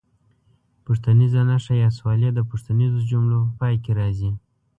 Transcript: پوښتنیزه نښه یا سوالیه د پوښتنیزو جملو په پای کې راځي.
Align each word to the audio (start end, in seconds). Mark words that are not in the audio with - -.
پوښتنیزه 0.85 1.41
نښه 1.49 1.73
یا 1.83 1.89
سوالیه 1.97 2.31
د 2.33 2.39
پوښتنیزو 2.49 2.99
جملو 3.11 3.37
په 3.47 3.53
پای 3.59 3.75
کې 3.83 3.91
راځي. 3.99 4.31